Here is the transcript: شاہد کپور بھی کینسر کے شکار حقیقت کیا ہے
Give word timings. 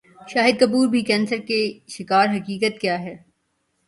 شاہد 0.29 0.59
کپور 0.59 0.87
بھی 0.87 1.01
کینسر 1.01 1.39
کے 1.47 1.59
شکار 1.87 2.27
حقیقت 2.29 2.79
کیا 2.81 2.99
ہے 2.99 3.15